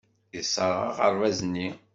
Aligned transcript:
Yesserɣ 0.35 0.79
aɣerbaz-nni. 1.03 1.69